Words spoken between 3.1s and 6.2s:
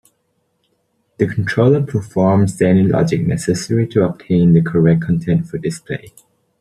necessary to obtain the correct content for display.